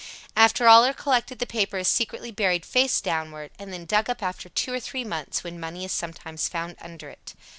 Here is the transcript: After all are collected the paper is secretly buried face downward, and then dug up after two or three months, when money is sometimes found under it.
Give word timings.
After 0.35 0.67
all 0.67 0.83
are 0.83 0.95
collected 0.95 1.37
the 1.37 1.45
paper 1.45 1.77
is 1.77 1.87
secretly 1.87 2.31
buried 2.31 2.65
face 2.65 3.01
downward, 3.01 3.51
and 3.59 3.71
then 3.71 3.85
dug 3.85 4.09
up 4.09 4.23
after 4.23 4.49
two 4.49 4.73
or 4.73 4.79
three 4.79 5.03
months, 5.03 5.43
when 5.43 5.59
money 5.59 5.85
is 5.85 5.91
sometimes 5.91 6.49
found 6.49 6.75
under 6.81 7.07
it. 7.07 7.35